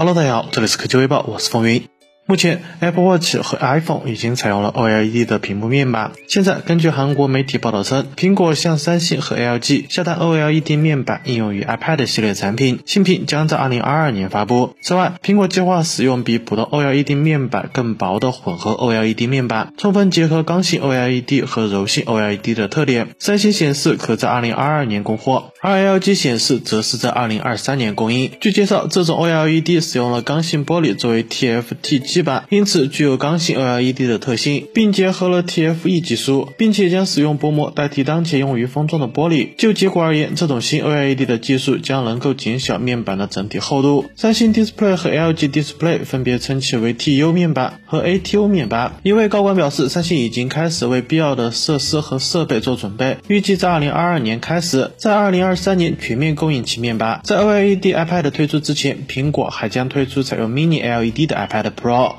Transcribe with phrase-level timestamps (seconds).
[0.00, 1.86] Hello，大家好，这里是科技微报，我是风云。
[2.30, 6.12] 目前，Apple Watch 和 iPhone 已经采用了 OLED 的屏幕面板。
[6.28, 14.76] 现在，根据韩国媒体报道称，苹果向三星和 LG 下单 OLED 面板应用于 iPad 系列产品，新品将在2022年发布。
[14.80, 23.08] 此外，苹果计划使用比普通 OLED 面板更薄的混合 OLED 面板，充分结合刚性 OLED 和柔性 OLED 的特点。
[23.18, 28.30] 三星显示可在2022年供货，而 LG 显示则是在2023年供应。
[28.40, 32.22] 据介绍，这种 OLED 使用了刚性玻璃作为 TFT 基。
[32.22, 39.48] 板，因此具有刚性 OLED 的特性，并结合了 TFE 技术，并且将使用薄膜代替当前用于封装的玻璃。
[39.56, 44.04] 就结果而言，这种新 OLED 的技术将能够减小面板的整体厚度。
[44.16, 48.92] 三星 Display 和 LG Display 分别称其为 TU 面板和 ATO 面板。
[49.02, 57.20] 一位高管表示，三星已经开始为必要的设施和设备做准备，预计在2022年开始，在2023年全面供应其面板。
[57.24, 62.09] 在 OLED iPad 推出之前，苹果还将推出采用 Mini LED 的 iPad Pro。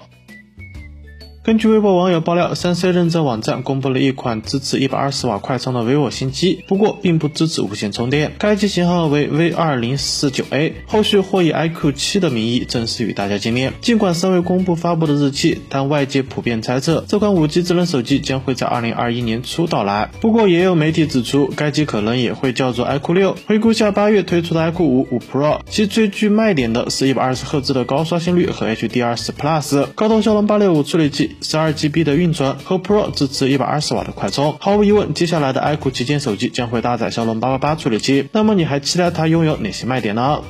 [1.44, 8.34] 根据微博网友爆料，三 C 认证网站公布了一款支持一百二十瓦快充的 vivo 新机，不过并不支持无线充电。
[8.38, 13.74] 该机型号为 V 二零四九 A，后续或以 iQOO 七的名义正式与大家见面。
[13.82, 20.12] 尽管尚未公布发布的日期，但外界普遍猜测这款五 G 智能手机将会在二零二一年初到来。
[20.22, 23.36] 不过也有媒体指出，该机可能也会叫做 iQOO 六。
[23.48, 31.31] 回顾下八月推出的 iQOO 五五 Pro，其最具卖点的是一百二十赫兹的高刷新率和 HDR 十 Plus 高通骁龙八六五处理器。
[31.42, 38.28] 十二 GB 的运存和 Pro 支持一百二十瓦的快充，毫无疑问，接下来的 iQOO 旗舰手机将会搭载骁龙八八八处理器。
[38.32, 40.42] 那么你还期待它拥有哪些卖点呢？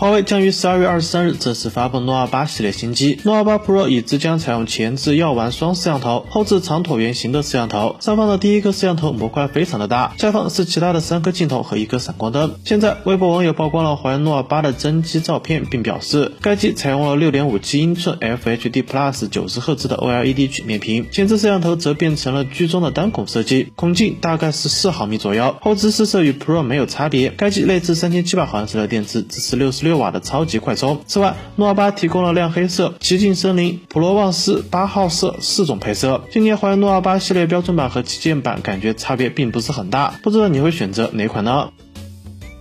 [0.00, 7.96] 华为将于十二月二十三日正式发布 Nova 八系列新机，Nova 八 Pro 已知将采用前置药丸双摄像头，后置长椭圆形的摄像头。
[8.00, 12.54] 上方的第一颗摄像头模块非常的大，下方是其他的三颗镜头和一个闪光灯。
[12.64, 27.28] 现在，微博网友曝光了华为 Nova 八的真机照片，并表示该机采用了六点五七英寸 FHD Plus 九十赫兹的 OLED 曲面屏，前置摄像头则变成了居中的单孔设计，孔径大概是四毫米左右，后置四摄与 Pro 没有差别。
[27.36, 29.89] 该机内置三千七百毫安时的电池，支持六十六。
[29.90, 31.00] 六瓦的超级快充。
[31.04, 36.22] 此外，诺瓦八提供了亮黑色、奇境森林、普罗旺斯、八号色四种配色。
[36.30, 41.70] 今年华为诺瓦八系列标准版和旗舰版感觉差别并不是很大，不知道你会选择哪款呢？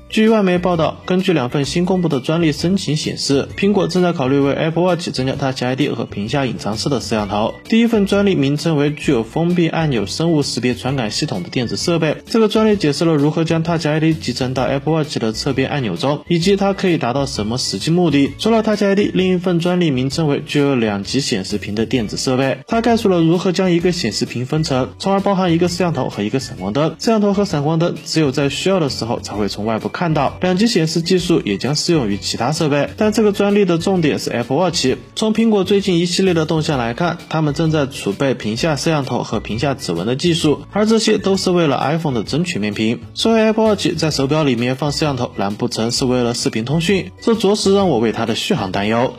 [0.09, 7.53] 据外媒报道，根据两份新公布的专利申请显示，苹果正在考虑为 Apple Watch 增加 Touch ID 和屏下隐藏式的摄像头。
[7.65, 12.17] 第一份专利名称为具有封闭按钮生物识别传感系统的电子设备。
[12.25, 18.33] 这个专利解释了如何将 Touch ID 集成到 Apple Watch 的侧边按钮中，以及它可以达到什么实际目的。
[18.39, 22.57] 除了 Touch ID，另一份专利名称为具有两级显示屏的电子设备。
[22.65, 26.89] 它概述了如何将一个显示屏分成，从而包含一个摄像头和一个闪光灯。
[26.97, 30.09] 摄像头和闪光灯只有在需要的时候才会从外部看。
[30.09, 34.95] 到两级显示技术也将适用于其他设备，但这个专利的重点是 Apple Watch。
[35.15, 43.01] 从苹果最近一系列的动向来看，他们正在储备屏下摄像头和屏下指纹的技术，而这些都是为了 iPhone 的真曲面屏。
[43.13, 47.11] 所以 Apple Watch 在手表里面放摄像头，难不成是为了视频通讯？
[47.21, 49.13] 这着实让我为它的续航担忧。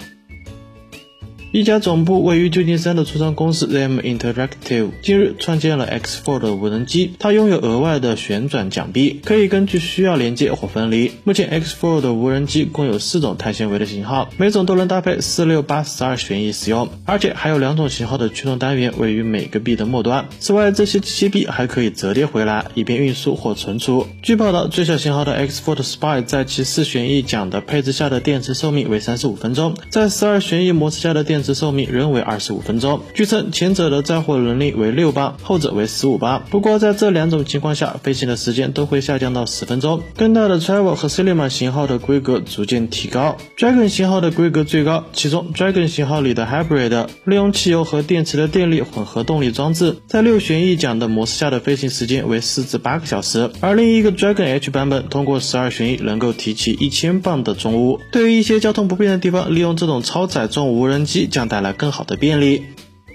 [1.53, 11.11] 一家总部位于旧金山的初创公司 ZM Interactive 近日创建了 X4 的无人机，它拥有额外的旋转桨臂，可以根据需要连接或分离。
[11.25, 20.29] 目前 X4 的无人机共有四种碳纤维的型号，每种都能搭配四六八十二旋翼使用，而且还有两种型号的驱动单元位于每个臂的末端。
[20.39, 24.07] 此外，这些机械臂还可以折叠回来，以便运输或存储。
[24.23, 33.01] 据报道，最小型号的 X4 Spy 在其四旋翼桨的配置下的电池寿命为三十五分钟，在十二旋翼模式下的电电池寿命仍为二十五分钟。
[33.15, 36.43] 据称，前者的载货能力为六磅，后者为十五磅。
[36.51, 40.03] 不过，在这两种情况下，飞行的时间都会下降到十分钟。
[40.19, 45.07] 更大的 Travel 和 Cinema 型号的规格逐渐提高，Dragon 型号的规格最高。
[45.15, 53.51] 其中，Dragon 型号里的 Hybrid 利用汽油和电池的电力混合动力装置，在六旋翼桨的模式下的飞行时间为四至八个小时。
[53.61, 57.99] 而另一个 Dragon H 版本通过十二旋翼能够提起一千磅的重物。
[58.13, 62.65] 对于一些交通不便的地方，利用这种超载重无人机将带来更好的便利。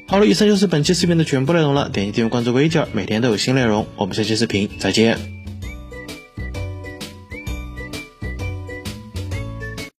[0.08, 1.90] 好了，以上就是本期视频的全部内容了。
[1.90, 3.88] 点击订阅关注微教，每天都有新内容。
[3.96, 5.45] 我们下期视频再见。